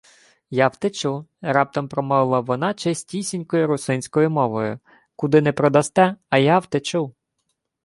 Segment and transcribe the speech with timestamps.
[0.65, 4.79] —Я втечу,— раптом промовила вона чистісінькою русинською мовою.—
[5.15, 7.13] Куди не продасте, а я втечу.